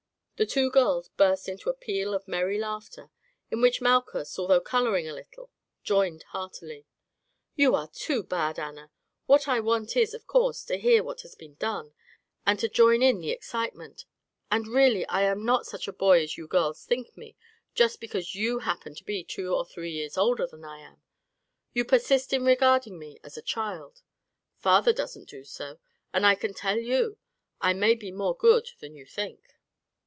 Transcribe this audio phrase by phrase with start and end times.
[0.37, 3.11] The two girls burst into a peal of merry laughter,
[3.51, 5.51] in which Malchus, although colouring a little,
[5.83, 6.87] joined heartily.
[7.53, 8.89] "You are too bad, Anna;
[9.27, 11.93] what I want is, of course, to hear what has been done,
[12.43, 14.05] and to join in the excitement,
[14.49, 17.35] and really I am not such a boy as you girls think me,
[17.75, 21.03] just because you happen to be two or three years older than I am.
[21.71, 24.01] You persist in regarding me as a child;
[24.57, 25.77] father doesn't do so,
[26.11, 27.19] and I can tell you
[27.61, 29.39] I may be more good than you think."